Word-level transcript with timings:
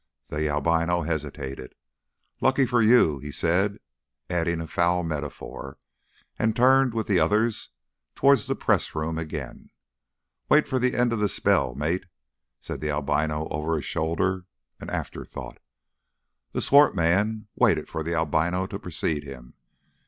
The 0.29 0.49
albino 0.49 1.03
hesitated. 1.03 1.75
"Lucky 2.39 2.65
for 2.65 2.81
you," 2.81 3.19
he 3.19 3.31
said, 3.31 3.77
adding 4.31 4.59
a 4.59 4.65
foul 4.65 5.03
metaphor, 5.03 5.77
and 6.39 6.55
turned 6.55 6.95
with 6.95 7.05
the 7.05 7.19
others 7.19 7.69
towards 8.15 8.47
the 8.47 8.55
press 8.55 8.95
room 8.95 9.19
again. 9.19 9.69
"Wait 10.49 10.67
for 10.67 10.79
the 10.79 10.95
end 10.95 11.13
of 11.13 11.19
the 11.19 11.29
spell, 11.29 11.75
mate," 11.75 12.07
said 12.59 12.81
the 12.81 12.89
albino 12.89 13.47
over 13.49 13.75
his 13.75 13.85
shoulder 13.85 14.45
an 14.79 14.89
afterthought. 14.89 15.59
The 16.53 16.63
swart 16.63 16.95
man 16.95 17.45
waited 17.55 17.87
for 17.87 18.01
the 18.01 18.15
albino 18.15 18.65
to 18.65 18.79
precede 18.79 19.23
him. 19.23 19.53